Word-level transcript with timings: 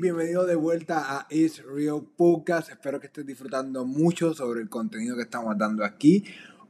bienvenido 0.00 0.46
de 0.46 0.54
vuelta 0.54 1.18
a 1.18 1.26
Is 1.28 1.64
Real 1.64 2.06
Podcast. 2.16 2.70
Espero 2.70 3.00
que 3.00 3.08
estés 3.08 3.26
disfrutando 3.26 3.84
mucho 3.84 4.32
sobre 4.32 4.60
el 4.60 4.68
contenido 4.68 5.16
que 5.16 5.22
estamos 5.22 5.58
dando 5.58 5.84
aquí. 5.84 6.24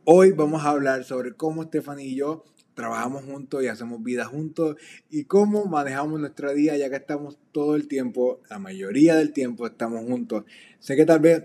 Hoy 0.04 0.32
vamos 0.32 0.64
a 0.64 0.70
hablar 0.70 1.04
sobre 1.04 1.34
cómo 1.34 1.64
Stephanie 1.64 2.06
y 2.06 2.16
yo 2.16 2.44
trabajamos 2.72 3.24
juntos 3.24 3.62
y 3.62 3.66
hacemos 3.66 4.02
vida 4.02 4.24
juntos 4.24 4.76
y 5.10 5.24
cómo 5.24 5.66
manejamos 5.66 6.18
nuestra 6.20 6.54
día 6.54 6.78
ya 6.78 6.88
que 6.88 6.96
estamos 6.96 7.38
todo 7.52 7.76
el 7.76 7.86
tiempo, 7.86 8.40
la 8.48 8.58
mayoría 8.58 9.14
del 9.16 9.34
tiempo 9.34 9.66
estamos 9.66 10.06
juntos. 10.06 10.44
Sé 10.78 10.96
que 10.96 11.04
tal 11.04 11.20
vez 11.20 11.44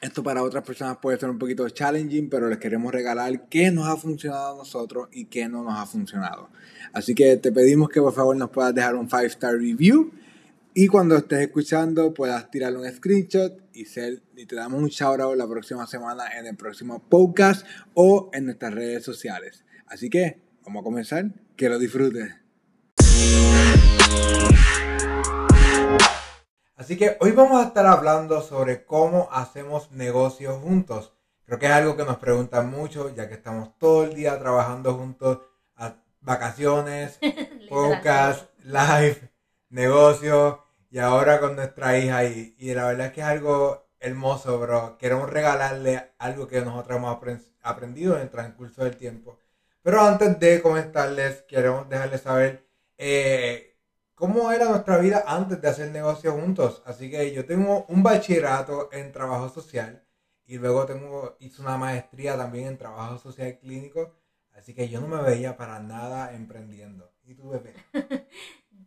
esto 0.00 0.24
para 0.24 0.42
otras 0.42 0.64
personas 0.64 0.98
puede 1.00 1.20
ser 1.20 1.30
un 1.30 1.38
poquito 1.38 1.68
challenging, 1.68 2.30
pero 2.30 2.48
les 2.48 2.58
queremos 2.58 2.92
regalar 2.92 3.48
qué 3.48 3.70
nos 3.70 3.86
ha 3.86 3.96
funcionado 3.96 4.54
a 4.54 4.58
nosotros 4.58 5.08
y 5.12 5.26
qué 5.26 5.48
no 5.48 5.62
nos 5.62 5.78
ha 5.78 5.86
funcionado. 5.86 6.50
Así 6.92 7.14
que 7.14 7.36
te 7.36 7.52
pedimos 7.52 7.90
que 7.90 8.00
por 8.00 8.12
favor 8.12 8.36
nos 8.36 8.50
puedas 8.50 8.74
dejar 8.74 8.96
un 8.96 9.08
5 9.08 9.22
star 9.22 9.54
review 9.54 10.10
y 10.74 10.86
cuando 10.86 11.16
estés 11.16 11.40
escuchando 11.40 12.14
puedas 12.14 12.50
tirarle 12.50 12.78
un 12.78 12.90
screenshot 12.90 13.60
y, 13.74 13.84
ser, 13.84 14.22
y 14.36 14.46
te 14.46 14.56
damos 14.56 14.80
un 14.80 14.88
shout 14.88 15.20
out 15.20 15.36
la 15.36 15.46
próxima 15.46 15.86
semana 15.86 16.24
en 16.38 16.46
el 16.46 16.56
próximo 16.56 16.98
podcast 17.10 17.66
o 17.92 18.30
en 18.32 18.46
nuestras 18.46 18.74
redes 18.74 19.04
sociales. 19.04 19.64
Así 19.86 20.08
que 20.08 20.40
vamos 20.64 20.80
a 20.80 20.84
comenzar. 20.84 21.26
Que 21.56 21.68
lo 21.68 21.78
disfrutes. 21.78 22.34
Así 26.74 26.96
que 26.96 27.18
hoy 27.20 27.32
vamos 27.32 27.62
a 27.62 27.68
estar 27.68 27.86
hablando 27.86 28.40
sobre 28.40 28.86
cómo 28.86 29.28
hacemos 29.30 29.92
negocios 29.92 30.56
juntos. 30.62 31.12
Creo 31.44 31.58
que 31.58 31.66
es 31.66 31.72
algo 31.72 31.96
que 31.96 32.04
nos 32.04 32.16
preguntan 32.16 32.70
mucho, 32.70 33.14
ya 33.14 33.28
que 33.28 33.34
estamos 33.34 33.78
todo 33.78 34.04
el 34.04 34.14
día 34.14 34.38
trabajando 34.38 34.94
juntos, 34.94 35.40
a 35.76 35.96
vacaciones, 36.22 37.18
podcast, 37.68 38.48
live, 38.64 39.30
negocios 39.68 40.61
y 40.92 40.98
ahora 40.98 41.40
con 41.40 41.56
nuestra 41.56 41.98
hija. 41.98 42.24
Y, 42.24 42.54
y 42.58 42.74
la 42.74 42.86
verdad 42.86 43.06
es 43.08 43.12
que 43.14 43.22
es 43.22 43.26
algo 43.26 43.88
hermoso, 43.98 44.58
bro. 44.60 44.98
Queremos 44.98 45.30
regalarle 45.30 46.12
algo 46.18 46.46
que 46.46 46.60
nosotros 46.60 46.98
hemos 46.98 47.18
aprendido 47.62 48.16
en 48.16 48.22
el 48.22 48.30
transcurso 48.30 48.84
del 48.84 48.96
tiempo. 48.96 49.38
Pero 49.82 50.02
antes 50.02 50.38
de 50.38 50.60
comentarles, 50.62 51.42
queremos 51.48 51.88
dejarles 51.88 52.20
saber 52.20 52.66
eh, 52.98 53.78
cómo 54.14 54.52
era 54.52 54.66
nuestra 54.68 54.98
vida 54.98 55.24
antes 55.26 55.60
de 55.62 55.68
hacer 55.68 55.90
negocios 55.90 56.34
juntos. 56.34 56.82
Así 56.84 57.10
que 57.10 57.32
yo 57.32 57.46
tengo 57.46 57.86
un 57.88 58.02
bachillerato 58.02 58.90
en 58.92 59.12
trabajo 59.12 59.48
social 59.48 60.04
y 60.46 60.58
luego 60.58 60.84
tengo, 60.86 61.36
hice 61.40 61.62
una 61.62 61.78
maestría 61.78 62.36
también 62.36 62.66
en 62.66 62.78
trabajo 62.78 63.18
social 63.18 63.58
clínico. 63.58 64.14
Así 64.52 64.74
que 64.74 64.88
yo 64.90 65.00
no 65.00 65.08
me 65.08 65.22
veía 65.22 65.56
para 65.56 65.80
nada 65.80 66.34
emprendiendo. 66.34 67.12
¿Y 67.24 67.34
tú, 67.34 67.48
bebé? 67.50 67.74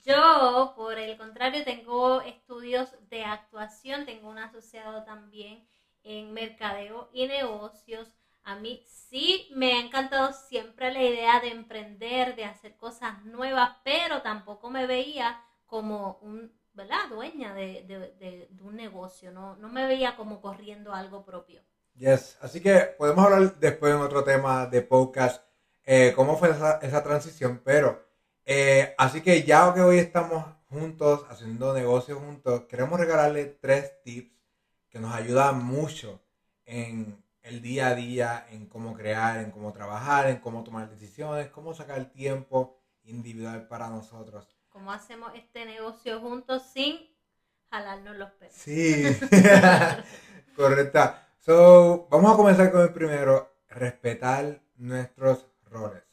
yo, 0.03 0.73
por 0.75 0.97
el 0.97 1.17
contrario, 1.17 1.63
tengo 1.63 2.21
estudios 2.21 2.89
de 3.09 3.23
actuación, 3.23 4.05
tengo 4.05 4.29
un 4.29 4.39
asociado 4.39 5.03
también 5.03 5.67
en 6.03 6.33
mercadeo 6.33 7.09
y 7.13 7.27
negocios 7.27 8.13
a 8.45 8.55
mí 8.55 8.85
sí 8.87 9.51
me 9.55 9.73
ha 9.73 9.79
encantado 9.79 10.31
siempre 10.31 10.93
la 10.93 11.01
idea 11.01 11.39
de 11.39 11.49
emprender, 11.49 12.35
de 12.35 12.45
hacer 12.45 12.77
cosas 12.77 13.25
nuevas, 13.25 13.77
pero 13.83 14.21
tampoco 14.21 14.69
me 14.69 14.85
veía 14.85 15.41
como 15.65 16.19
un, 16.21 16.53
¿verdad? 16.73 17.09
Dueña 17.09 17.55
de, 17.55 18.47
un 18.61 18.75
negocio, 18.75 19.31
¿no? 19.31 19.55
no 19.55 19.67
me 19.69 19.87
veía 19.87 20.15
como 20.15 20.41
corriendo 20.41 20.93
algo 20.93 21.25
propio. 21.25 21.61
Yes, 21.95 22.37
así 22.39 22.61
que 22.61 22.95
podemos 22.99 23.25
hablar 23.25 23.55
después 23.57 23.95
en 23.95 24.01
otro 24.01 24.23
tema 24.23 24.67
de 24.67 24.83
podcast, 24.83 25.43
eh, 25.83 26.13
cómo 26.15 26.37
fue 26.37 26.51
esa, 26.51 27.03
transición, 27.03 27.61
pero 27.65 28.04
eh, 28.45 28.93
así 28.97 29.21
que 29.21 29.43
ya 29.43 29.73
que 29.73 29.81
hoy 29.81 29.97
estamos 29.97 30.45
juntos, 30.69 31.25
haciendo 31.29 31.73
negocios 31.73 32.19
juntos, 32.19 32.63
queremos 32.69 32.99
regalarle 32.99 33.45
tres 33.45 34.01
tips 34.03 34.35
que 34.89 34.99
nos 34.99 35.13
ayudan 35.13 35.63
mucho 35.63 36.21
en 36.65 37.23
el 37.41 37.61
día 37.61 37.87
a 37.87 37.95
día 37.95 38.47
en 38.49 38.65
cómo 38.67 38.93
crear, 38.95 39.39
en 39.39 39.51
cómo 39.51 39.71
trabajar, 39.71 40.27
en 40.29 40.37
cómo 40.37 40.63
tomar 40.63 40.89
decisiones, 40.89 41.49
cómo 41.49 41.73
sacar 41.73 42.11
tiempo 42.11 42.81
individual 43.03 43.67
para 43.67 43.89
nosotros. 43.89 44.47
Cómo 44.69 44.91
hacemos 44.91 45.31
este 45.35 45.65
negocio 45.65 46.19
juntos 46.19 46.63
sin 46.73 46.97
jalarnos 47.69 48.15
los 48.17 48.31
pelos. 48.31 48.55
Sí, 48.55 49.05
correcta. 50.55 51.29
So, 51.39 52.07
vamos 52.09 52.33
a 52.33 52.35
comenzar 52.35 52.71
con 52.71 52.81
el 52.81 52.91
primero, 52.91 53.59
respetar 53.69 54.61
nuestros 54.77 55.45
roles. 55.65 56.03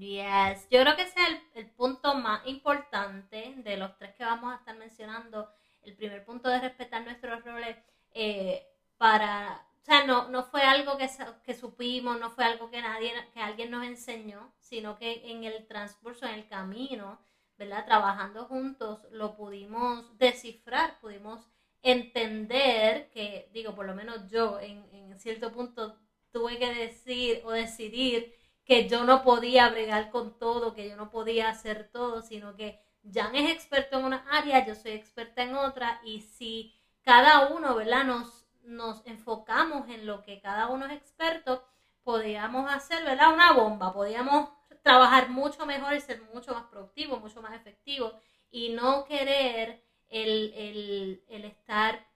Yes, 0.00 0.66
yo 0.70 0.80
creo 0.80 0.96
que 0.96 1.02
ese 1.02 1.20
es 1.20 1.40
el, 1.56 1.70
punto 1.72 2.14
más 2.14 2.46
importante 2.46 3.52
de 3.58 3.76
los 3.76 3.98
tres 3.98 4.14
que 4.14 4.24
vamos 4.24 4.50
a 4.50 4.56
estar 4.56 4.74
mencionando. 4.76 5.52
El 5.82 5.94
primer 5.94 6.24
punto 6.24 6.48
de 6.48 6.58
respetar 6.58 7.04
nuestros 7.04 7.44
roles 7.44 7.76
eh, 8.14 8.66
para 8.96 9.66
o 9.82 9.84
sea, 9.84 10.06
no, 10.06 10.28
no 10.28 10.44
fue 10.44 10.62
algo 10.62 10.96
que, 10.96 11.08
que 11.44 11.54
supimos, 11.54 12.18
no 12.18 12.30
fue 12.30 12.44
algo 12.44 12.70
que 12.70 12.80
nadie, 12.80 13.12
que 13.34 13.40
alguien 13.40 13.70
nos 13.70 13.84
enseñó, 13.84 14.52
sino 14.58 14.98
que 14.98 15.30
en 15.30 15.44
el 15.44 15.66
transcurso, 15.66 16.24
en 16.26 16.34
el 16.34 16.48
camino, 16.48 17.18
¿verdad? 17.58 17.84
Trabajando 17.84 18.46
juntos, 18.46 19.00
lo 19.10 19.36
pudimos 19.36 20.16
descifrar, 20.18 20.98
pudimos 21.00 21.46
entender 21.82 23.10
que, 23.10 23.50
digo, 23.52 23.74
por 23.74 23.86
lo 23.86 23.94
menos 23.94 24.30
yo 24.30 24.60
en, 24.60 24.86
en 24.92 25.18
cierto 25.18 25.52
punto 25.52 25.98
tuve 26.30 26.58
que 26.58 26.72
decir 26.72 27.42
o 27.44 27.50
decidir 27.50 28.39
que 28.64 28.88
yo 28.88 29.04
no 29.04 29.22
podía 29.22 29.68
bregar 29.68 30.10
con 30.10 30.38
todo, 30.38 30.74
que 30.74 30.88
yo 30.88 30.96
no 30.96 31.10
podía 31.10 31.48
hacer 31.48 31.90
todo, 31.92 32.22
sino 32.22 32.56
que 32.56 32.80
Jan 33.12 33.34
es 33.34 33.50
experto 33.50 33.98
en 33.98 34.04
una 34.04 34.24
área, 34.30 34.64
yo 34.66 34.74
soy 34.74 34.92
experta 34.92 35.42
en 35.42 35.54
otra, 35.54 36.00
y 36.04 36.20
si 36.20 36.74
cada 37.02 37.48
uno, 37.48 37.74
¿verdad? 37.74 38.04
Nos 38.04 38.40
nos 38.70 39.04
enfocamos 39.06 39.88
en 39.88 40.06
lo 40.06 40.22
que 40.22 40.40
cada 40.40 40.68
uno 40.68 40.86
es 40.86 40.92
experto, 40.92 41.64
podíamos 42.02 42.70
hacer, 42.70 43.04
¿verdad? 43.04 43.32
Una 43.32 43.52
bomba, 43.52 43.92
podíamos 43.92 44.50
trabajar 44.82 45.28
mucho 45.28 45.66
mejor 45.66 45.94
y 45.94 46.00
ser 46.00 46.22
mucho 46.32 46.54
más 46.54 46.64
productivo, 46.64 47.18
mucho 47.18 47.42
más 47.42 47.54
efectivo 47.54 48.12
y 48.50 48.70
no 48.70 49.04
querer 49.04 49.84
el, 50.08 51.22
estar 51.28 52.06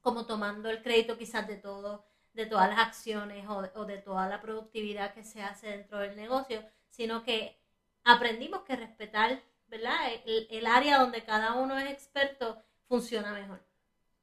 como 0.00 0.26
tomando 0.26 0.68
el 0.68 0.82
crédito 0.82 1.16
quizás 1.16 1.46
de 1.46 1.56
todo, 1.56 2.04
de 2.34 2.46
todas 2.46 2.68
las 2.70 2.78
acciones 2.78 3.46
o, 3.48 3.86
de 3.86 3.98
toda 3.98 4.28
la 4.28 4.40
productividad 4.40 5.14
que 5.14 5.24
se 5.24 5.42
hace 5.42 5.68
dentro 5.68 5.98
del 5.98 6.16
negocio, 6.16 6.62
sino 6.88 7.22
que 7.22 7.60
aprendimos 8.04 8.62
que 8.62 8.76
respetar, 8.76 9.42
¿verdad? 9.68 9.96
El, 10.24 10.46
el 10.50 10.66
área 10.66 10.98
donde 10.98 11.24
cada 11.24 11.54
uno 11.54 11.78
es 11.78 11.90
experto 11.90 12.62
funciona 12.86 13.32
mejor. 13.32 13.62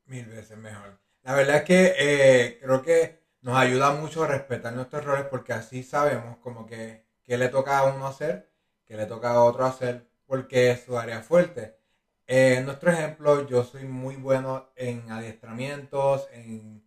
Mil 0.06 0.26
veces 0.26 0.58
mejor. 0.58 1.00
La 1.24 1.34
verdad 1.34 1.58
es 1.58 1.64
que 1.64 1.96
eh, 1.98 2.60
creo 2.62 2.82
que 2.82 3.20
nos 3.42 3.58
ayuda 3.58 3.92
mucho 3.94 4.24
a 4.24 4.28
respetar 4.28 4.74
nuestros 4.74 5.04
errores 5.04 5.26
porque 5.30 5.54
así 5.54 5.84
sabemos 5.84 6.38
como 6.38 6.66
que 6.66 7.06
qué 7.24 7.38
le 7.38 7.50
toca 7.50 7.78
a 7.78 7.84
uno 7.84 8.08
hacer, 8.08 8.50
qué 8.86 8.96
le 8.96 9.06
toca 9.06 9.32
a 9.32 9.44
otro 9.44 9.66
hacer, 9.66 10.08
porque 10.26 10.72
es 10.72 10.82
su 10.82 10.98
área 10.98 11.22
fuerte. 11.22 11.78
Eh, 12.28 12.56
en 12.58 12.66
nuestro 12.66 12.92
ejemplo, 12.92 13.48
yo 13.48 13.64
soy 13.64 13.86
muy 13.86 14.16
bueno 14.16 14.72
en 14.76 15.12
adiestramientos, 15.12 16.28
en, 16.32 16.84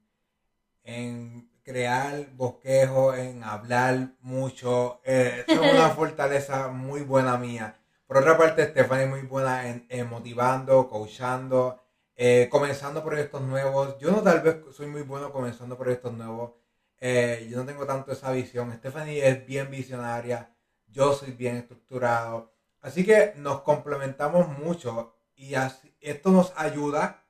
en 0.84 1.50
crear 1.62 2.31
bosquejos, 2.34 3.16
en 3.19 3.44
hablar 3.44 4.15
mucho. 4.20 5.00
Eh, 5.04 5.44
es 5.47 5.59
una 5.59 5.91
fortaleza 5.97 6.69
muy 6.69 7.03
buena 7.03 7.37
mía. 7.38 7.78
Por 8.06 8.19
otra 8.19 8.37
parte, 8.37 8.65
Stephanie 8.66 9.04
es 9.04 9.10
muy 9.10 9.22
buena 9.22 9.69
en, 9.69 9.87
en 9.88 10.09
motivando, 10.09 10.88
coachando, 10.88 11.82
eh, 12.16 12.48
comenzando 12.50 13.04
proyectos 13.04 13.41
nuevos. 13.43 13.98
Yo 13.98 14.10
no 14.10 14.22
tal 14.22 14.41
vez 14.41 14.56
soy 14.75 14.87
muy 14.87 15.03
bueno 15.03 15.32
comenzando 15.32 15.78
proyectos 15.78 16.12
nuevos. 16.12 16.52
Eh, 17.00 17.49
yo 17.50 17.58
no 17.58 17.64
tengo 17.64 17.87
tanto 17.87 18.12
esa 18.12 18.31
visión. 18.32 18.73
Stephanie 18.75 19.26
es 19.26 19.46
bien 19.46 19.70
visionaria. 19.70 20.55
Yo 20.88 21.14
soy 21.14 21.32
bien 21.32 21.56
estructurado. 21.56 22.52
Así 22.81 23.05
que 23.05 23.32
nos 23.37 23.62
complementamos 23.62 24.49
mucho 24.49 25.17
y 25.34 25.55
así, 25.55 25.96
esto 26.00 26.31
nos 26.31 26.52
ayuda 26.56 27.21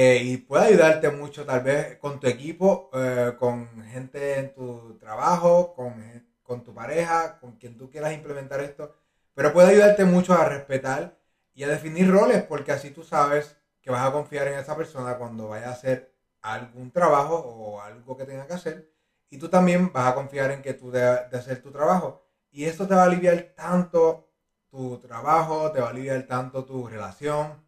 eh, 0.00 0.22
y 0.22 0.36
puede 0.36 0.66
ayudarte 0.66 1.10
mucho 1.10 1.44
tal 1.44 1.60
vez 1.64 1.96
con 1.96 2.20
tu 2.20 2.28
equipo, 2.28 2.88
con 3.36 3.84
gente 3.86 4.38
en 4.38 4.54
tu 4.54 4.96
trabajo, 4.96 5.74
con, 5.74 5.92
con 6.44 6.62
tu 6.62 6.72
pareja, 6.72 7.40
con 7.40 7.56
quien 7.56 7.76
tú 7.76 7.90
quieras 7.90 8.12
implementar 8.14 8.60
esto. 8.60 8.94
Pero 9.34 9.52
puede 9.52 9.70
ayudarte 9.72 10.04
mucho 10.04 10.34
a 10.34 10.44
respetar 10.44 11.18
y 11.52 11.64
a 11.64 11.68
definir 11.68 12.08
roles 12.08 12.44
porque 12.44 12.70
así 12.70 12.90
tú 12.90 13.02
sabes 13.02 13.56
que 13.80 13.90
vas 13.90 14.06
a 14.06 14.12
confiar 14.12 14.46
en 14.46 14.60
esa 14.60 14.76
persona 14.76 15.18
cuando 15.18 15.48
vaya 15.48 15.68
a 15.68 15.72
hacer 15.72 16.14
algún 16.42 16.92
trabajo 16.92 17.34
o 17.34 17.80
algo 17.80 18.16
que 18.16 18.24
tenga 18.24 18.46
que 18.46 18.54
hacer. 18.54 18.92
Y 19.30 19.38
tú 19.38 19.48
también 19.48 19.92
vas 19.92 20.12
a 20.12 20.14
confiar 20.14 20.52
en 20.52 20.62
que 20.62 20.74
tú 20.74 20.92
debes 20.92 21.28
de 21.28 21.38
hacer 21.38 21.60
tu 21.60 21.72
trabajo. 21.72 22.24
Y 22.52 22.66
esto 22.66 22.86
te 22.86 22.94
va 22.94 23.02
a 23.02 23.06
aliviar 23.06 23.52
tanto 23.56 24.30
tu 24.70 24.98
trabajo, 24.98 25.72
te 25.72 25.80
va 25.80 25.88
a 25.88 25.90
aliviar 25.90 26.22
tanto 26.28 26.64
tu 26.64 26.86
relación. 26.86 27.66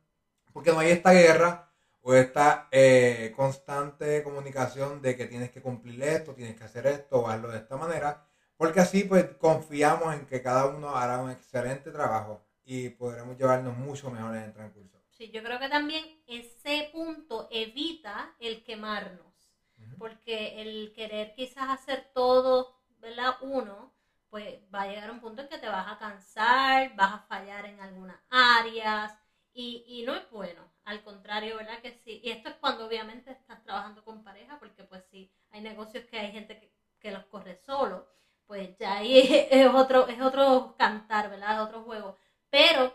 Porque 0.52 0.70
no 0.70 0.78
hay 0.78 0.90
esta 0.92 1.10
guerra 1.12 1.69
o 2.02 2.14
esta 2.14 2.68
eh, 2.70 3.32
constante 3.36 4.22
comunicación 4.22 5.02
de 5.02 5.16
que 5.16 5.26
tienes 5.26 5.50
que 5.50 5.62
cumplir 5.62 6.02
esto, 6.02 6.34
tienes 6.34 6.56
que 6.56 6.64
hacer 6.64 6.86
esto 6.86 7.20
o 7.20 7.28
hazlo 7.28 7.48
de 7.48 7.58
esta 7.58 7.76
manera. 7.76 8.26
Porque 8.56 8.80
así 8.80 9.04
pues 9.04 9.24
confiamos 9.38 10.14
en 10.14 10.26
que 10.26 10.42
cada 10.42 10.66
uno 10.66 10.94
hará 10.96 11.18
un 11.18 11.30
excelente 11.30 11.90
trabajo 11.90 12.44
y 12.64 12.90
podremos 12.90 13.36
llevarnos 13.38 13.76
mucho 13.76 14.10
mejor 14.10 14.36
en 14.36 14.42
el 14.42 14.52
transcurso. 14.52 15.00
Sí, 15.08 15.30
yo 15.30 15.42
creo 15.42 15.58
que 15.58 15.68
también 15.68 16.04
ese 16.26 16.88
punto 16.92 17.48
evita 17.50 18.34
el 18.38 18.62
quemarnos, 18.64 19.52
porque 19.98 20.62
el 20.62 20.92
querer 20.94 21.34
quizás 21.34 21.68
hacer 21.68 22.10
todo, 22.14 22.80
¿verdad? 22.98 23.34
Uno, 23.42 23.92
pues 24.30 24.60
va 24.74 24.82
a 24.82 24.86
llegar 24.86 25.10
un 25.10 25.20
punto 25.20 25.42
en 25.42 25.48
que 25.48 25.58
te 25.58 25.68
vas 25.68 25.90
a 25.90 25.98
cansar, 25.98 26.94
vas 26.96 27.14
a 27.14 27.18
fallar 27.18 27.66
en 27.66 27.80
algunas 27.80 28.18
áreas 28.30 29.12
y, 29.52 29.84
y 29.86 30.02
no 30.04 30.14
es 30.14 30.28
bueno. 30.30 30.62
Al 30.84 31.02
contrario, 31.02 31.56
¿verdad? 31.56 31.80
Que 31.80 31.92
sí. 31.92 32.20
Y 32.24 32.30
esto 32.30 32.48
es 32.48 32.56
cuando 32.56 32.86
obviamente 32.86 33.30
estás 33.30 33.62
trabajando 33.62 34.04
con 34.04 34.24
pareja, 34.24 34.58
porque 34.58 34.84
pues 34.84 35.04
sí, 35.10 35.30
hay 35.50 35.60
negocios 35.60 36.04
que 36.06 36.18
hay 36.18 36.32
gente 36.32 36.58
que, 36.58 36.72
que 36.98 37.10
los 37.12 37.24
corre 37.26 37.56
solo, 37.56 38.08
pues 38.46 38.76
ya 38.78 38.98
ahí 38.98 39.46
es 39.50 39.68
otro, 39.72 40.08
es 40.08 40.20
otro 40.20 40.74
cantar, 40.78 41.30
¿verdad? 41.30 41.54
Es 41.54 41.68
otro 41.68 41.82
juego. 41.82 42.16
Pero 42.50 42.92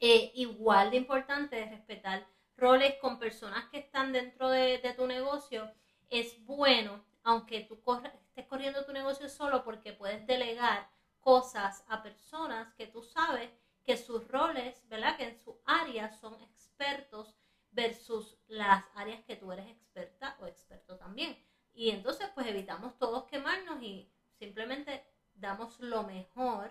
eh, 0.00 0.32
igual 0.34 0.90
de 0.90 0.98
importante 0.98 1.62
es 1.62 1.70
respetar 1.70 2.26
roles 2.56 2.96
con 3.00 3.18
personas 3.18 3.64
que 3.70 3.78
están 3.78 4.12
dentro 4.12 4.50
de, 4.50 4.78
tu 4.96 5.06
negocio. 5.06 5.70
Es 6.10 6.44
bueno, 6.44 7.02
aunque 7.22 7.62
tú 7.62 7.80
estés 8.04 8.46
corriendo 8.46 8.84
tu 8.84 8.92
negocio 8.92 9.28
solo, 9.28 9.64
porque 9.64 9.92
puedes 9.92 10.26
delegar 10.26 10.88
cosas 11.20 11.84
a 11.88 12.02
personas 12.02 12.72
que 12.74 12.86
tú 12.86 13.02
sabes 13.02 13.50
que 13.84 13.96
sus 13.96 14.26
roles, 14.28 14.82
¿verdad? 14.88 15.16
Que 15.16 15.28
en 15.28 15.38
su 15.38 15.60
área 15.66 16.10
son 16.10 16.34
expertos 16.40 17.36
versus 17.70 18.38
las 18.46 18.84
áreas 18.94 19.22
que 19.24 19.36
tú 19.36 19.52
eres 19.52 19.66
experta 19.66 20.36
o 20.40 20.46
experto 20.46 20.96
también. 20.96 21.36
Y 21.72 21.90
entonces 21.90 22.28
pues 22.34 22.46
evitamos 22.46 22.96
todos 22.98 23.24
quemarnos 23.24 23.82
y 23.82 24.10
simplemente 24.38 25.04
damos 25.34 25.78
lo 25.80 26.04
mejor 26.04 26.70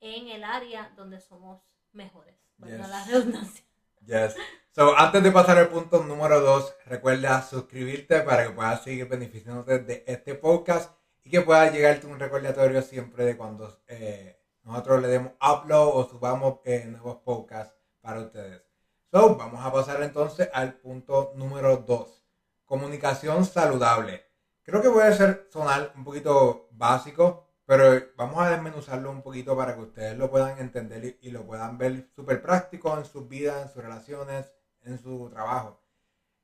en 0.00 0.28
el 0.28 0.44
área 0.44 0.92
donde 0.96 1.20
somos 1.20 1.62
mejores. 1.92 2.36
Bueno, 2.58 2.86
la 2.86 3.04
redundancia. 3.04 3.64
Yes. 4.06 4.36
So, 4.72 4.96
antes 4.98 5.22
de 5.22 5.30
pasar 5.30 5.56
al 5.56 5.68
punto 5.68 6.02
número 6.02 6.40
dos, 6.40 6.74
recuerda 6.84 7.40
suscribirte 7.42 8.20
para 8.20 8.46
que 8.46 8.52
puedas 8.52 8.84
seguir 8.84 9.08
beneficiándote 9.08 9.78
de 9.78 10.04
este 10.06 10.34
podcast 10.34 10.94
y 11.22 11.30
que 11.30 11.40
pueda 11.40 11.70
llegarte 11.70 12.06
un 12.06 12.20
recordatorio 12.20 12.82
siempre 12.82 13.24
de 13.24 13.36
cuando 13.36 13.82
eh, 13.86 14.43
nosotros 14.64 15.02
le 15.02 15.08
demos 15.08 15.32
upload 15.34 15.88
o 15.94 16.08
subamos 16.08 16.60
eh, 16.64 16.86
nuevos 16.86 17.16
podcasts 17.16 17.74
para 18.00 18.20
ustedes. 18.20 18.62
So, 19.10 19.36
vamos 19.36 19.64
a 19.64 19.72
pasar 19.72 20.02
entonces 20.02 20.48
al 20.52 20.74
punto 20.74 21.32
número 21.36 21.76
dos. 21.76 22.24
Comunicación 22.64 23.44
saludable. 23.44 24.24
Creo 24.62 24.80
que 24.80 24.90
puede 24.90 25.14
ser 25.14 25.46
sonar 25.52 25.92
un 25.94 26.04
poquito 26.04 26.68
básico, 26.72 27.46
pero 27.66 28.02
vamos 28.16 28.40
a 28.40 28.50
desmenuzarlo 28.50 29.10
un 29.10 29.22
poquito 29.22 29.56
para 29.56 29.74
que 29.74 29.82
ustedes 29.82 30.16
lo 30.16 30.30
puedan 30.30 30.58
entender 30.58 31.18
y, 31.20 31.30
lo 31.30 31.44
puedan 31.44 31.76
ver 31.76 32.08
súper 32.16 32.40
práctico 32.42 32.96
en 32.96 33.04
sus 33.04 33.28
vidas, 33.28 33.62
en 33.62 33.68
sus 33.68 33.82
relaciones, 33.82 34.50
en 34.82 34.98
su 34.98 35.28
trabajo. 35.30 35.82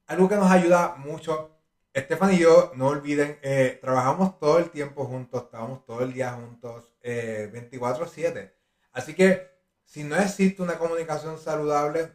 Algo 0.07 0.29
que 0.29 0.37
nos 0.37 0.51
ayuda 0.51 0.97
mucho, 0.97 1.57
Estefan 1.93 2.35
y 2.35 2.39
yo, 2.39 2.73
no 2.77 2.89
olviden, 2.89 3.39
eh, 3.43 3.79
trabajamos 3.81 4.39
todo 4.39 4.59
el 4.59 4.71
tiempo 4.71 5.07
juntos, 5.07 5.45
estamos 5.45 5.85
todo 5.85 6.03
el 6.03 6.13
día 6.13 6.33
juntos, 6.33 6.90
24/7. 7.03 8.41
Eh, 8.41 8.55
Así 8.93 9.15
que 9.15 9.51
si 9.85 10.05
no 10.05 10.17
existe 10.17 10.63
una 10.63 10.79
comunicación 10.79 11.39
saludable, 11.39 12.13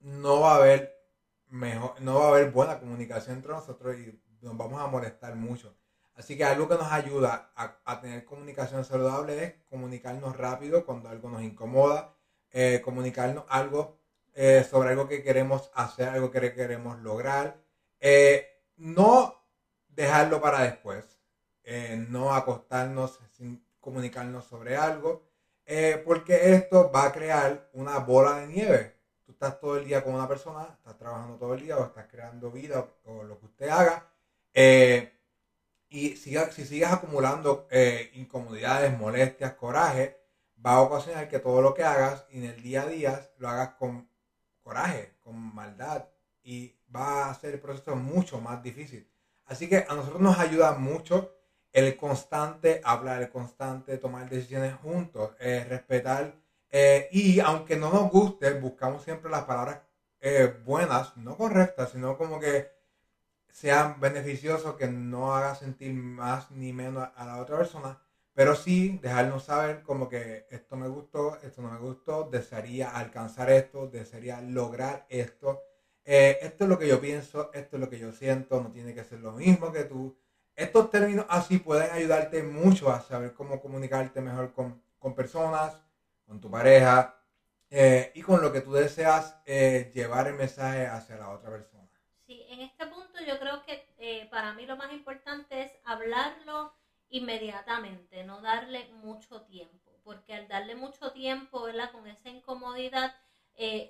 no 0.00 0.40
va 0.40 0.52
a 0.52 0.56
haber 0.56 0.96
mejor, 1.48 2.00
no 2.00 2.18
va 2.20 2.26
a 2.26 2.28
haber 2.28 2.50
buena 2.50 2.78
comunicación 2.78 3.36
entre 3.36 3.52
nosotros 3.52 3.96
y 3.96 4.20
nos 4.40 4.56
vamos 4.56 4.80
a 4.80 4.86
molestar 4.86 5.34
mucho. 5.34 5.76
Así 6.14 6.36
que 6.36 6.44
algo 6.44 6.66
que 6.66 6.76
nos 6.76 6.90
ayuda 6.90 7.52
a, 7.54 8.00
tener 8.00 8.24
comunicación 8.24 8.84
saludable 8.84 9.44
es 9.44 9.54
comunicarnos 9.68 10.36
rápido 10.36 10.86
cuando 10.86 11.10
algo 11.10 11.28
nos 11.28 11.42
incomoda, 11.42 12.16
eh, 12.50 12.80
comunicarnos 12.82 13.44
algo 13.48 13.98
eh, 14.32 14.66
sobre 14.68 14.90
algo 14.90 15.08
que 15.08 15.22
queremos 15.22 15.70
hacer, 15.74 16.08
algo 16.08 16.30
que 16.30 16.54
queremos 16.54 16.98
lograr. 17.00 17.62
Eh, 18.00 18.48
no 18.76 19.44
dejarlo 19.88 20.40
para 20.40 20.62
después, 20.62 21.18
no 22.08 22.34
acostarnos 22.34 23.18
sin 23.32 23.65
comunicarnos 23.86 24.44
sobre 24.44 24.76
algo, 24.76 25.22
porque 26.04 26.54
esto 26.54 26.90
va 26.92 27.06
a 27.06 27.12
crear 27.12 27.70
una 27.72 28.00
bola 28.00 28.40
de 28.40 28.48
nieve. 28.48 28.96
Tú 29.24 29.30
estás 29.30 29.60
todo 29.60 29.76
el 29.76 29.84
día 29.84 30.02
con 30.02 30.14
una 30.14 30.26
persona, 30.26 30.68
estás 30.76 30.98
trabajando 30.98 31.36
todo 31.36 31.54
el 31.54 31.62
día 31.62 31.76
o 31.78 31.84
estás 31.84 32.06
creando 32.10 32.50
vida 32.50 32.84
o, 33.04 33.22
lo 33.22 33.38
que 33.38 33.46
usted 33.46 33.68
haga. 33.68 34.10
Y 35.88 36.16
si, 36.16 36.36
si 36.36 36.66
sigues 36.66 36.90
acumulando 36.90 37.68
eh, 37.70 38.10
incomodidades, 38.14 38.96
molestias, 38.98 39.54
coraje, 39.54 40.20
va 40.64 40.74
a 40.74 40.80
ocasionar 40.80 41.28
que 41.28 41.38
todo 41.38 41.62
lo 41.62 41.74
que 41.74 41.84
hagas 41.84 42.26
en 42.30 42.44
el 42.44 42.60
día 42.60 42.82
a 42.82 42.86
día 42.86 43.30
lo 43.38 43.48
hagas 43.48 43.74
con 43.74 44.08
coraje, 44.62 45.14
con 45.20 45.54
maldad 45.54 46.06
y 46.42 46.76
va 46.94 47.26
a 47.26 47.30
hacer 47.30 47.54
el 47.54 47.60
proceso 47.60 47.94
mucho 47.94 48.40
más 48.40 48.62
difícil. 48.62 49.08
Así 49.44 49.68
que 49.68 49.86
a 49.88 49.94
nosotros 49.94 50.20
nos 50.20 50.38
ayuda 50.38 50.72
mucho 50.72 51.35
el 51.76 51.96
constante 51.96 52.80
hablar, 52.84 53.22
el 53.22 53.30
constante 53.30 53.98
tomar 53.98 54.28
decisiones 54.28 54.74
juntos, 54.76 55.32
eh, 55.38 55.64
respetar 55.68 56.34
eh, 56.70 57.08
y 57.12 57.40
aunque 57.40 57.76
no 57.76 57.92
nos 57.92 58.10
guste, 58.10 58.52
buscamos 58.54 59.04
siempre 59.04 59.30
las 59.30 59.44
palabras 59.44 59.80
buenas, 60.64 61.16
no 61.16 61.36
correctas, 61.36 61.90
sino 61.92 62.18
como 62.18 62.40
que 62.40 62.68
sea 63.48 63.96
beneficioso, 63.98 64.76
que 64.76 64.88
no 64.88 65.34
haga 65.34 65.54
sentir 65.54 65.94
más 65.94 66.50
ni 66.50 66.72
menos 66.72 67.08
a 67.14 67.24
la 67.26 67.40
otra 67.40 67.58
persona, 67.58 67.98
pero 68.34 68.54
sí 68.54 68.98
dejarnos 69.02 69.44
saber 69.44 69.82
como 69.82 70.08
que 70.10 70.46
esto 70.50 70.76
me 70.76 70.88
gustó, 70.88 71.38
esto 71.42 71.62
no 71.62 71.70
me 71.70 71.78
gustó, 71.78 72.28
desearía 72.30 72.90
alcanzar 72.90 73.50
esto, 73.50 73.86
desearía 73.86 74.42
lograr 74.42 75.06
esto. 75.08 75.62
Eh, 76.04 76.38
esto 76.42 76.64
es 76.64 76.70
lo 76.70 76.78
que 76.78 76.86
yo 76.86 77.00
pienso, 77.00 77.50
esto 77.54 77.76
es 77.76 77.80
lo 77.80 77.88
que 77.88 77.98
yo 77.98 78.12
siento, 78.12 78.60
no 78.60 78.70
tiene 78.70 78.94
que 78.94 79.04
ser 79.04 79.20
lo 79.20 79.32
mismo 79.32 79.72
que 79.72 79.84
tú. 79.84 80.16
Estos 80.56 80.90
términos 80.90 81.26
así 81.28 81.58
pueden 81.58 81.90
ayudarte 81.92 82.42
mucho 82.42 82.90
a 82.90 83.02
saber 83.02 83.34
cómo 83.34 83.60
comunicarte 83.60 84.22
mejor 84.22 84.54
con, 84.54 84.82
personas, 85.14 85.76
con 86.26 86.40
tu 86.40 86.50
pareja 86.50 87.22
eh, 87.68 88.10
y 88.14 88.22
con 88.22 88.40
lo 88.40 88.50
que 88.50 88.62
tú 88.62 88.72
deseas 88.72 89.38
eh, 89.44 89.92
llevar 89.94 90.28
el 90.28 90.34
mensaje 90.34 90.86
hacia 90.86 91.16
la 91.16 91.28
otra 91.28 91.50
persona. 91.50 91.86
Sí, 92.26 92.42
en 92.48 92.62
este 92.62 92.86
punto 92.86 93.22
yo 93.26 93.38
creo 93.38 93.62
que 93.66 93.86
eh, 93.98 94.28
para 94.30 94.54
mí 94.54 94.64
lo 94.64 94.78
más 94.78 94.90
importante 94.94 95.62
es 95.62 95.72
hablarlo 95.84 96.72
inmediatamente, 97.10 98.24
no 98.24 98.40
darle 98.40 98.88
mucho 98.94 99.42
tiempo, 99.42 99.92
porque 100.04 100.34
al 100.34 100.48
darle 100.48 100.74
mucho 100.74 101.12
tiempo, 101.12 101.64
¿verdad? 101.64 101.92
Con 101.92 102.06
esa 102.06 102.30
incomodidad, 102.30 103.14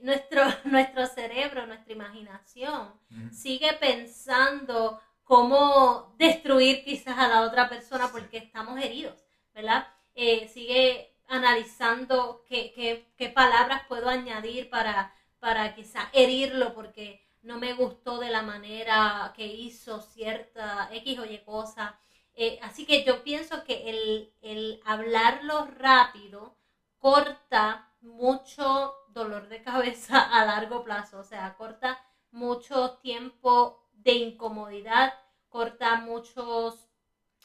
nuestro, 0.03 0.43
nuestro 0.65 1.07
cerebro, 1.07 1.65
nuestra 1.67 1.93
imaginación 1.93 2.93
sigue 3.31 3.73
pensando 3.75 5.01
cómo 5.27 6.15
destruir 6.19 6.85
quizás 6.85 7.19
a 7.19 7.29
la 7.29 7.43
otra 7.43 7.69
persona 7.69 8.11
porque 8.13 8.39
estamos 8.39 8.81
heridos, 8.81 9.27
¿verdad? 9.53 9.89
Eh, 10.15 10.49
sigue 10.49 11.15
analizando 11.27 12.45
qué, 12.49 13.05
palabras 13.35 13.83
puedo 13.89 14.09
añadir 14.09 14.71
para, 14.71 15.13
para 15.41 15.75
quizás 15.75 16.05
herirlo 16.13 16.75
porque 16.75 17.27
no 17.43 17.59
me 17.59 17.75
gustó 17.75 18.19
de 18.19 18.31
la 18.31 18.43
manera 18.43 19.33
que 19.37 19.47
hizo 19.47 20.01
cierta 20.01 20.89
X 20.93 21.19
o 21.19 21.25
Y 21.27 21.39
cosa. 21.39 21.99
Eh, 22.35 22.61
así 22.63 22.87
que 22.87 23.05
yo 23.05 23.25
pienso 23.25 23.65
que 23.65 24.31
el 24.41 24.81
hablarlo 24.85 25.67
rápido 25.67 26.57
corta 26.99 27.93
mucho 28.01 28.95
dolor 29.09 29.49
de 29.49 29.63
cabeza 29.63 30.19
a 30.21 30.45
largo 30.45 30.85
plazo, 30.85 31.19
o 31.19 31.25
sea, 31.25 31.57
corta 31.57 32.01
mucho 32.31 32.99
tiempo 32.99 33.86
de 33.97 34.13
incomodidad, 34.13 35.15
corta 35.49 35.97
muchos 35.97 36.89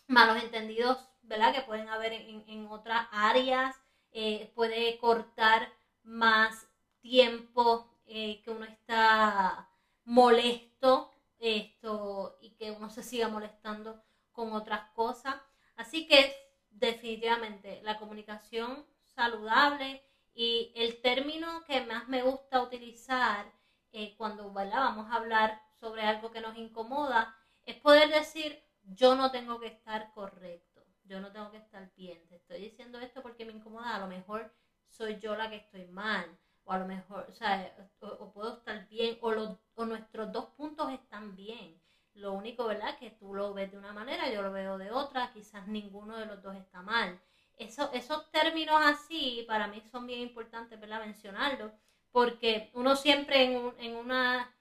malos 0.07 0.43
entendidos, 0.43 0.97
¿verdad? 1.23 1.53
Que 1.53 1.61
pueden 1.61 1.89
haber 1.89 2.13
en, 2.13 2.67
otras 2.67 3.07
áreas, 3.11 3.75
eh, 4.11 4.51
puede 4.55 4.97
cortar 4.97 5.71
más 6.03 6.67
tiempo 6.99 7.89
eh, 8.05 8.41
que 8.43 8.51
uno 8.51 8.65
está 8.65 9.69
molesto 10.03 11.11
esto 11.39 12.37
y 12.41 12.51
que 12.51 12.71
uno 12.71 12.89
se 12.89 13.03
siga 13.03 13.27
molestando 13.27 14.01
con 14.31 14.53
otras 14.53 14.89
cosas. 14.91 15.35
Así 15.75 16.07
que 16.07 16.35
definitivamente 16.69 17.81
la 17.83 17.97
comunicación 17.97 18.85
saludable 19.03 20.03
y 20.33 20.71
el 20.75 21.01
término 21.01 21.63
que 21.65 21.81
más 21.81 22.07
me 22.07 22.21
gusta 22.21 22.61
utilizar 22.61 23.51
eh, 23.91 24.15
cuando 24.17 24.51
vamos 24.53 25.09
a 25.09 25.15
hablar 25.15 25.61
sobre 25.81 26.03
algo 26.03 26.31
que 26.31 26.39
nos 26.39 26.57
incomoda 26.57 27.35
es 27.65 27.75
poder 27.75 28.09
decir 28.09 28.63
yo 28.83 29.15
no 29.15 29.31
tengo 29.31 29.59
que 29.59 29.67
estar 29.67 30.13
correcto, 30.13 30.85
yo 31.03 31.19
no 31.19 31.31
tengo 31.33 31.51
que 31.51 31.57
estar 31.57 31.91
bien, 31.95 32.25
te 32.29 32.37
estoy 32.37 32.61
diciendo 32.61 32.99
esto 32.99 33.21
porque 33.21 33.45
me 33.45 33.51
incomoda, 33.51 33.95
a 33.95 33.99
lo 33.99 34.07
mejor 34.07 34.53
soy 34.87 35.19
yo 35.19 35.35
la 35.35 35.49
que 35.49 35.57
estoy 35.57 35.85
mal 35.87 36.25
o 36.63 36.71
a 36.71 36.79
lo 36.79 36.85
mejor, 36.85 37.25
o 37.27 37.33
sea, 37.33 37.75
o, 37.99 38.31
puedo 38.31 38.57
estar 38.57 38.87
bien, 38.87 39.17
o, 39.21 39.57
o 39.75 39.85
nuestros 39.85 40.31
dos 40.31 40.45
puntos 40.57 40.91
están 40.91 41.35
bien. 41.35 41.81
Lo 42.13 42.33
único, 42.33 42.65
¿verdad? 42.65 42.97
Que 42.99 43.11
tú 43.11 43.33
lo 43.33 43.53
ves 43.53 43.71
de 43.71 43.77
una 43.77 43.93
manera, 43.93 44.31
yo 44.31 44.41
lo 44.41 44.51
veo 44.51 44.77
de 44.77 44.91
otra, 44.91 45.31
quizás 45.33 45.67
ninguno 45.67 46.17
de 46.17 46.25
los 46.25 46.41
dos 46.43 46.55
está 46.55 46.81
mal. 46.81 47.19
Eso, 47.57 47.89
esos 47.93 48.29
términos 48.31 48.75
así 48.83 49.45
para 49.47 49.67
mí 49.67 49.81
son 49.91 50.07
bien 50.07 50.19
importantes, 50.21 50.79
¿verdad? 50.79 51.05
Mencionarlos, 51.05 51.71
porque 52.11 52.69
uno 52.73 52.95
siempre 52.95 53.45
en, 53.45 53.73
en, 53.79 53.95
una, 53.95 54.53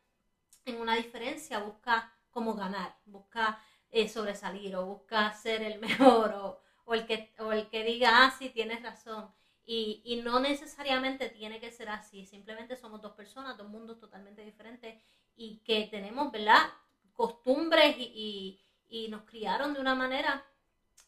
en 0.65 0.81
una 0.81 0.97
diferencia 0.97 1.59
busca 1.61 2.13
cómo 2.31 2.55
ganar, 2.55 2.97
busca 3.05 3.61
eh, 3.91 4.09
sobresalir 4.09 4.77
o 4.77 4.87
busca 4.87 5.33
ser 5.33 5.63
el 5.63 5.79
mejor 5.81 6.33
o, 6.35 6.61
o, 6.85 6.95
el, 6.95 7.07
que, 7.07 7.33
o 7.39 7.53
el 7.53 7.69
que 7.69 7.85
diga, 7.85 8.25
ah, 8.25 8.35
sí, 8.39 8.51
tienes 8.51 8.83
razón. 8.83 9.31
Y, 9.65 10.03
y, 10.05 10.17
no 10.23 10.41
necesariamente 10.41 11.29
tiene 11.29 11.61
que 11.61 11.71
ser 11.71 11.91
así, 11.91 12.27
simplemente 12.27 12.77
somos 12.77 13.01
dos 13.01 13.13
personas, 13.13 13.57
dos 13.57 13.69
mundos 13.69 14.01
totalmente 14.01 14.45
diferentes 14.45 15.01
y 15.37 15.59
que 15.59 15.87
tenemos, 15.87 16.33
¿verdad? 16.33 16.63
Costumbres 17.13 17.95
y, 17.99 18.61
y, 18.89 19.09
nos 19.09 19.23
criaron 19.23 19.75
de 19.75 19.81
una 19.81 19.95
manera 19.95 20.45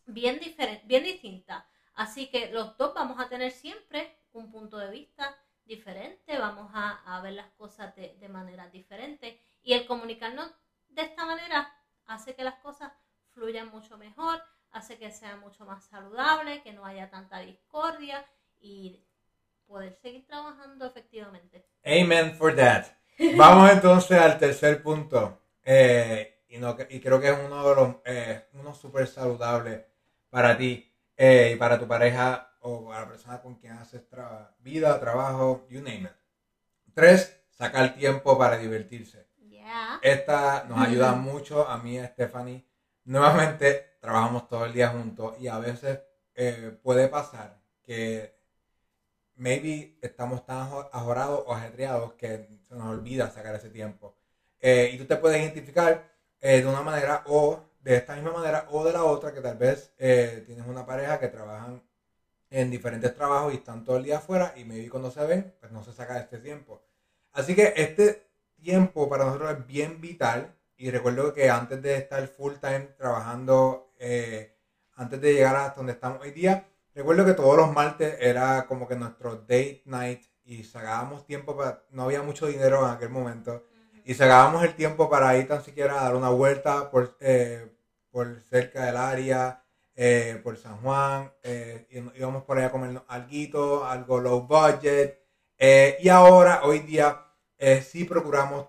bien, 0.07 0.39
diferente, 0.39 0.85
bien 0.87 1.03
distinta. 1.03 1.67
Así 1.95 2.29
que 2.29 2.53
los 2.53 2.77
dos 2.77 2.95
vamos 2.95 3.19
a 3.19 3.29
tener 3.29 3.51
siempre 3.51 4.17
un 4.33 4.51
punto 4.51 4.79
de 4.79 4.91
vista 4.91 5.37
diferente, 5.65 6.39
vamos 6.39 6.71
a, 6.75 7.17
a 7.17 7.21
ver 7.21 7.35
las 7.35 7.51
cosas 7.53 7.95
de, 7.97 8.17
de 8.19 8.29
manera 8.29 8.69
diferente 8.69 9.41
y 9.63 9.75
el 9.75 9.87
comunicarnos 9.87 10.51
de 10.89 11.03
esta 11.03 11.25
manera 11.25 11.73
hace 12.07 12.35
que 12.35 12.45
las 12.45 12.57
cosas 12.57 12.93
fluyan 13.35 13.71
mucho 13.71 13.97
mejor, 13.97 14.43
hace 14.71 14.99
que 14.99 15.11
sea 15.11 15.37
mucho 15.37 15.65
más 15.65 15.85
saludable, 15.87 16.63
que 16.63 16.73
no 16.73 16.85
haya 16.85 17.11
tanta 17.11 17.41
discordia 17.41 18.25
y 18.61 19.05
poder 19.67 19.95
seguir 19.95 20.27
trabajando 20.27 20.87
efectivamente. 20.87 21.67
Amen 21.85 22.35
for 22.35 22.55
that. 22.55 22.87
Vamos 23.37 23.71
entonces 23.71 24.19
al 24.19 24.39
tercer 24.39 24.83
punto. 24.83 25.41
Eh, 25.65 26.45
y, 26.49 26.59
no, 26.59 26.77
y, 26.91 27.01
creo 27.01 27.21
que 27.21 27.29
es 27.31 27.39
uno 27.39 27.69
de 27.69 27.75
los 27.75 27.97
eh, 28.05 28.49
uno 28.55 28.75
súper 28.75 29.07
saludable 29.07 29.87
para 30.29 30.57
ti 30.57 30.93
eh, 31.17 31.53
y 31.55 31.57
para 31.57 31.79
tu 31.79 31.87
pareja 31.87 32.52
o 32.63 32.87
para 32.87 33.01
la 33.01 33.09
persona 33.09 33.41
con 33.41 33.57
quien 33.57 33.75
haces 33.75 34.09
tra 34.09 34.55
vida, 34.61 34.99
trabajo, 35.01 35.67
you 35.69 35.81
name 35.81 36.03
it. 36.03 36.13
Tres, 36.95 37.41
sacar 37.51 37.95
tiempo 37.95 38.39
para 38.39 38.59
divertirse. 38.59 39.27
Yeah. 39.49 39.99
Esta 40.03 40.65
nos 40.65 40.79
ayuda 40.87 41.13
mucho 41.13 41.69
a 41.69 41.79
mí 41.79 41.99
a 41.99 42.07
Stephanie. 42.07 42.65
Nuevamente 43.05 43.97
trabajamos 44.01 44.49
todo 44.49 44.65
el 44.65 44.73
día 44.73 44.89
juntos 44.89 45.37
y 45.41 45.49
a 45.49 45.59
veces 45.59 46.01
eh, 46.35 46.79
puede 46.83 47.09
pasar 47.09 47.61
que 47.83 48.39
maybe 49.35 49.99
estamos 50.01 50.47
tan 50.47 50.69
ajorados 50.93 51.43
o 51.47 51.55
ajetreados 51.55 52.13
que 52.15 52.49
se 52.69 52.75
nos 52.75 52.87
olvida 52.87 53.31
sacar 53.31 53.55
ese 53.57 53.71
tiempo. 53.71 54.17
Eh, 54.61 54.91
y 54.93 54.99
tú 54.99 55.07
te 55.07 55.17
puedes 55.17 55.41
identificar 55.41 56.13
eh, 56.41 56.61
de 56.61 56.67
una 56.67 56.83
manera 56.83 57.25
o 57.27 57.65
de 57.81 57.97
esta 57.97 58.15
misma 58.15 58.33
manera 58.33 58.69
o 58.71 58.85
de 58.85 58.93
la 58.93 59.03
otra, 59.03 59.33
que 59.35 59.41
tal 59.41 59.57
vez 59.57 59.93
tienes 59.97 60.65
una 60.69 60.87
pareja 60.87 61.19
que 61.19 61.27
trabajan 61.27 61.83
en 62.53 62.71
diferentes 62.71 63.15
trabajos 63.15 63.53
y 63.53 63.57
están 63.57 63.85
todo 63.85 63.97
el 63.97 64.05
día 64.05 64.19
afuera 64.19 64.53
y 64.57 64.65
maybe 64.65 64.91
cuando 64.91 65.11
se 65.11 65.25
ven, 65.27 65.55
pues 65.59 65.73
no 65.73 65.83
se 65.83 65.93
saca 65.93 66.19
este 66.19 66.39
tiempo. 66.39 66.83
Así 67.33 67.55
que 67.55 67.73
este 67.77 68.27
tiempo 68.55 69.09
para 69.09 69.25
nosotros 69.25 69.53
es 69.53 69.67
bien 69.67 70.01
vital 70.01 70.55
y 70.77 70.91
recuerdo 70.91 71.33
que 71.33 71.49
antes 71.49 71.81
de 71.83 71.97
estar 71.97 72.27
full 72.29 72.55
time 72.61 72.91
trabajando, 72.99 73.95
eh, 73.99 74.55
antes 74.97 75.21
de 75.21 75.33
llegar 75.33 75.57
hasta 75.57 75.77
donde 75.77 75.93
estamos 75.93 76.21
hoy 76.21 76.33
día, 76.33 76.67
recuerdo 76.95 77.25
que 77.25 77.33
todos 77.33 77.57
los 77.57 77.73
martes 77.73 78.17
era 78.21 78.67
como 78.67 78.87
que 78.87 78.97
nuestro 78.97 79.37
date 79.37 79.83
night 79.87 80.23
y 80.45 80.63
sacábamos 80.65 81.25
tiempo 81.25 81.57
para, 81.57 81.85
no 81.91 82.05
había 82.05 82.23
mucho 82.23 82.47
dinero 82.47 82.87
en 82.87 82.93
aquel 82.93 83.09
momento 83.09 83.65
y 84.05 84.15
sacábamos 84.15 84.63
el 84.65 84.75
tiempo 84.75 85.09
para 85.09 85.37
ir 85.39 85.49
tan 85.49 85.65
siquiera 85.65 86.01
a 86.01 86.05
dar 86.05 86.17
una 86.17 86.29
vuelta 86.29 86.91
por, 86.91 87.17
eh, 87.21 87.73
por 88.11 88.41
cerca 88.41 88.85
del 88.87 88.97
área, 88.97 89.62
eh, 89.95 90.41
por 90.43 90.57
San 90.57 90.79
Juan, 90.79 91.33
eh, 91.43 91.87
íbamos 92.15 92.45
por 92.45 92.59
allá 92.59 92.69
a 92.69 92.71
comer 92.71 93.03
algo, 93.09 93.85
algo 93.85 94.21
low 94.21 94.47
budget. 94.47 95.21
Eh, 95.59 95.99
y 96.01 96.09
ahora, 96.09 96.63
hoy 96.65 96.81
día, 96.81 97.27
eh, 97.59 97.83
sí 97.83 98.05
procuramos 98.05 98.69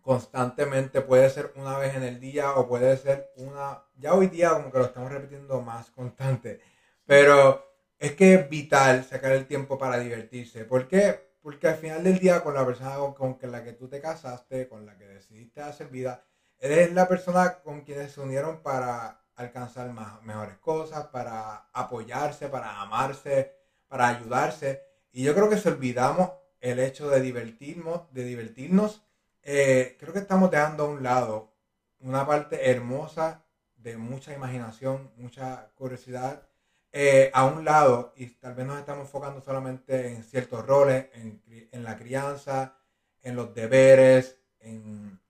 constantemente, 0.00 1.00
puede 1.00 1.30
ser 1.30 1.52
una 1.56 1.78
vez 1.78 1.94
en 1.94 2.02
el 2.02 2.20
día 2.20 2.52
o 2.52 2.68
puede 2.68 2.96
ser 2.96 3.30
una, 3.36 3.84
ya 3.96 4.14
hoy 4.14 4.26
día 4.28 4.50
como 4.50 4.72
que 4.72 4.78
lo 4.78 4.86
estamos 4.86 5.12
repitiendo 5.12 5.60
más 5.60 5.90
constante, 5.90 6.60
pero 7.06 7.64
es 7.98 8.12
que 8.12 8.34
es 8.34 8.48
vital 8.50 9.04
sacar 9.04 9.32
el 9.32 9.46
tiempo 9.46 9.78
para 9.78 9.98
divertirse. 9.98 10.64
¿Por 10.64 10.88
qué? 10.88 11.32
Porque 11.40 11.68
al 11.68 11.76
final 11.76 12.02
del 12.02 12.18
día 12.18 12.42
con 12.42 12.54
la 12.54 12.66
persona 12.66 12.96
con, 12.96 13.34
con 13.34 13.52
la 13.52 13.62
que 13.62 13.72
tú 13.74 13.88
te 13.88 14.00
casaste, 14.00 14.68
con 14.68 14.86
la 14.86 14.96
que 14.98 15.06
decidiste 15.06 15.60
hacer 15.60 15.88
vida, 15.88 16.24
eres 16.58 16.92
la 16.92 17.06
persona 17.08 17.60
con 17.62 17.82
quienes 17.82 18.12
se 18.12 18.20
unieron 18.20 18.62
para 18.62 19.21
alcanzar 19.36 19.90
más, 19.92 20.22
mejores 20.22 20.58
cosas, 20.58 21.06
para 21.06 21.68
apoyarse, 21.72 22.48
para 22.48 22.80
amarse, 22.80 23.52
para 23.88 24.08
ayudarse. 24.08 24.82
Y 25.12 25.24
yo 25.24 25.34
creo 25.34 25.48
que 25.48 25.58
si 25.58 25.68
olvidamos 25.68 26.30
el 26.60 26.78
hecho 26.78 27.10
de 27.10 27.20
divertirnos, 27.20 28.12
de 28.12 28.24
divertirnos, 28.24 29.02
eh, 29.42 29.96
creo 29.98 30.12
que 30.12 30.20
estamos 30.20 30.50
dejando 30.50 30.84
a 30.84 30.88
un 30.88 31.02
lado 31.02 31.52
una 32.00 32.26
parte 32.26 32.70
hermosa 32.70 33.44
de 33.76 33.96
mucha 33.96 34.32
imaginación, 34.32 35.12
mucha 35.16 35.70
curiosidad, 35.74 36.48
eh, 36.92 37.30
a 37.34 37.46
un 37.46 37.64
lado 37.64 38.12
y 38.16 38.26
tal 38.26 38.54
vez 38.54 38.66
nos 38.66 38.78
estamos 38.78 39.06
enfocando 39.06 39.40
solamente 39.40 40.08
en 40.08 40.22
ciertos 40.22 40.64
roles, 40.66 41.06
en, 41.14 41.42
en 41.72 41.82
la 41.82 41.96
crianza, 41.96 42.76
en 43.22 43.36
los 43.36 43.54
deberes, 43.54 44.38
en, 44.60 45.21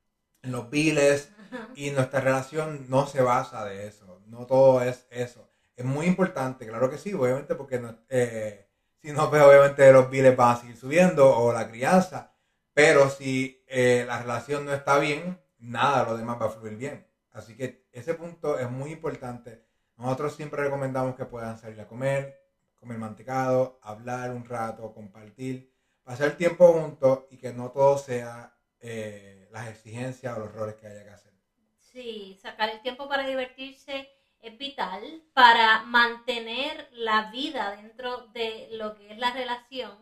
en 0.42 0.52
los 0.52 0.70
biles 0.70 1.30
y 1.74 1.90
nuestra 1.90 2.20
relación 2.20 2.86
no 2.88 3.06
se 3.06 3.22
basa 3.22 3.64
de 3.64 3.86
eso, 3.86 4.20
no 4.26 4.46
todo 4.46 4.82
es 4.82 5.06
eso. 5.10 5.48
Es 5.76 5.84
muy 5.84 6.06
importante, 6.06 6.66
claro 6.66 6.90
que 6.90 6.98
sí, 6.98 7.14
obviamente 7.14 7.54
porque 7.54 7.78
no, 7.78 7.96
eh, 8.08 8.68
si 9.00 9.12
no, 9.12 9.30
pues 9.30 9.42
obviamente 9.42 9.92
los 9.92 10.10
biles 10.10 10.36
van 10.36 10.56
a 10.56 10.60
seguir 10.60 10.76
subiendo 10.76 11.34
o 11.36 11.52
la 11.52 11.68
crianza, 11.68 12.34
pero 12.74 13.10
si 13.10 13.64
eh, 13.66 14.04
la 14.06 14.20
relación 14.20 14.64
no 14.64 14.72
está 14.72 14.98
bien, 14.98 15.40
nada, 15.58 16.04
lo 16.04 16.16
demás 16.16 16.40
va 16.40 16.46
a 16.46 16.50
fluir 16.50 16.76
bien. 16.76 17.06
Así 17.32 17.56
que 17.56 17.86
ese 17.92 18.14
punto 18.14 18.58
es 18.58 18.70
muy 18.70 18.92
importante. 18.92 19.64
Nosotros 19.96 20.34
siempre 20.34 20.62
recomendamos 20.62 21.16
que 21.16 21.24
puedan 21.24 21.58
salir 21.58 21.80
a 21.80 21.88
comer, 21.88 22.42
comer 22.76 22.98
mantecado, 22.98 23.78
hablar 23.82 24.30
un 24.32 24.44
rato, 24.44 24.92
compartir, 24.92 25.72
pasar 26.02 26.32
tiempo 26.32 26.72
juntos 26.72 27.24
y 27.30 27.38
que 27.38 27.52
no 27.52 27.70
todo 27.70 27.98
sea 27.98 28.54
eh, 28.80 29.41
las 29.52 29.68
exigencias 29.68 30.36
o 30.36 30.40
los 30.40 30.52
roles 30.52 30.76
que 30.76 30.86
haya 30.86 31.04
que 31.04 31.10
hacer. 31.10 31.32
Sí, 31.78 32.38
sacar 32.40 32.70
el 32.70 32.80
tiempo 32.80 33.08
para 33.08 33.26
divertirse 33.26 34.10
es 34.40 34.58
vital 34.58 35.22
para 35.34 35.82
mantener 35.84 36.88
la 36.92 37.30
vida 37.30 37.76
dentro 37.76 38.26
de 38.28 38.68
lo 38.72 38.96
que 38.96 39.12
es 39.12 39.18
la 39.18 39.32
relación 39.32 39.92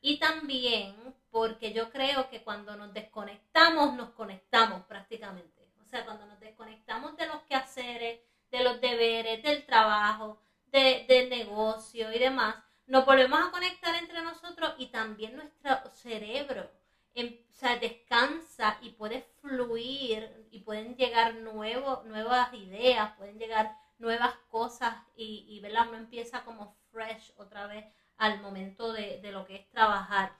y 0.00 0.18
también 0.18 0.94
porque 1.30 1.72
yo 1.72 1.90
creo 1.90 2.28
que 2.30 2.42
cuando 2.42 2.76
nos 2.76 2.92
desconectamos, 2.92 3.94
nos 3.94 4.10
conectamos 4.10 4.84
prácticamente. 4.84 5.68
O 5.80 5.84
sea, 5.84 6.04
cuando 6.04 6.26
nos 6.26 6.40
desconectamos 6.40 7.16
de 7.16 7.26
los 7.26 7.42
quehaceres, 7.42 8.20
de 8.50 8.64
los 8.64 8.80
deberes, 8.80 9.42
del 9.42 9.64
trabajo, 9.64 10.40
de, 10.66 11.04
del 11.08 11.28
negocio 11.28 12.12
y 12.12 12.18
demás, 12.18 12.56
nos 12.86 13.04
volvemos 13.06 13.40
a 13.40 13.50
conectar 13.50 13.94
entre 13.96 14.22
nosotros 14.22 14.74
y 14.78 14.86
también 14.86 15.36
nuestro 15.36 15.90
cerebro 15.90 16.70
en, 17.14 17.44
sea, 17.50 17.78
descansa 17.78 18.78
y 18.82 18.90
puede 18.90 19.22
fluir 19.40 20.48
y 20.50 20.60
pueden 20.60 20.96
llegar 20.96 21.34
nuevo, 21.36 22.02
nuevas 22.06 22.52
ideas, 22.54 23.12
pueden 23.16 23.38
llegar 23.38 23.76
nuevas 23.98 24.34
cosas 24.48 24.94
y, 25.16 25.46
y 25.48 25.60
uno 25.60 25.96
empieza 25.96 26.44
como 26.44 26.76
fresh 26.90 27.32
otra 27.36 27.66
vez 27.68 27.86
al 28.16 28.40
momento 28.40 28.92
de, 28.92 29.20
de 29.20 29.32
lo 29.32 29.44
que 29.44 29.56
es 29.56 29.70
trabajar. 29.70 30.32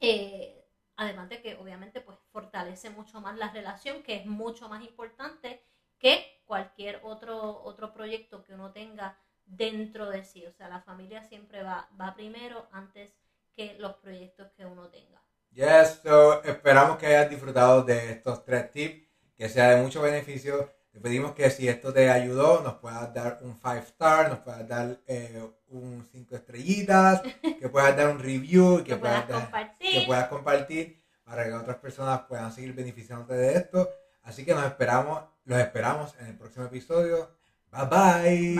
Eh, 0.00 0.66
además 0.96 1.28
de 1.30 1.40
que 1.40 1.56
obviamente 1.56 2.00
pues 2.00 2.18
fortalece 2.30 2.90
mucho 2.90 3.20
más 3.20 3.36
la 3.38 3.50
relación, 3.50 4.02
que 4.02 4.16
es 4.16 4.26
mucho 4.26 4.68
más 4.68 4.84
importante 4.84 5.62
que 5.98 6.42
cualquier 6.44 7.00
otro, 7.04 7.62
otro 7.64 7.92
proyecto 7.94 8.42
que 8.44 8.54
uno 8.54 8.72
tenga 8.72 9.18
dentro 9.46 10.10
de 10.10 10.24
sí. 10.24 10.44
O 10.46 10.52
sea, 10.52 10.68
la 10.68 10.82
familia 10.82 11.24
siempre 11.24 11.62
va, 11.62 11.88
va 11.98 12.14
primero 12.14 12.68
antes 12.72 13.14
que 13.54 13.78
los 13.78 13.94
proyectos 13.96 14.52
que 14.52 14.66
uno 14.66 14.90
tenga. 14.90 15.23
Yes, 15.54 16.00
so 16.02 16.42
esperamos 16.42 16.98
que 16.98 17.06
hayas 17.06 17.30
disfrutado 17.30 17.82
de 17.84 18.10
estos 18.12 18.44
tres 18.44 18.70
tips, 18.72 19.06
que 19.36 19.48
sea 19.48 19.70
de 19.70 19.82
mucho 19.82 20.02
beneficio. 20.02 20.70
Te 20.92 21.00
pedimos 21.00 21.32
que 21.32 21.48
si 21.50 21.68
esto 21.68 21.92
te 21.92 22.10
ayudó, 22.10 22.60
nos 22.62 22.74
puedas 22.74 23.12
dar 23.14 23.38
un 23.42 23.54
5 23.54 23.74
star, 23.86 24.28
nos 24.30 24.38
puedas 24.40 24.66
dar 24.68 24.98
eh, 25.06 25.42
un 25.68 26.04
5 26.10 26.36
estrellitas, 26.36 27.22
que 27.60 27.68
puedas 27.68 27.96
dar 27.96 28.08
un 28.10 28.18
review, 28.20 28.78
que, 28.78 28.84
Que 28.92 28.96
puedas 28.96 29.28
dar- 29.28 29.42
compartir. 29.42 29.90
que 30.00 30.06
puedas 30.06 30.28
compartir 30.28 31.02
para 31.24 31.44
que 31.44 31.52
otras 31.52 31.76
personas 31.78 32.20
puedan 32.28 32.52
seguir 32.52 32.74
beneficiándote 32.74 33.34
de 33.34 33.54
esto. 33.56 33.88
Así 34.22 34.44
que 34.44 34.54
nos 34.54 34.64
esperamos, 34.64 35.22
los 35.44 35.58
esperamos 35.58 36.14
en 36.20 36.26
el 36.26 36.36
próximo 36.38 36.64
episodio. 36.66 37.30
Bye 37.70 37.86
bye. 37.86 38.56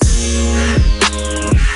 Bye. 0.00 1.67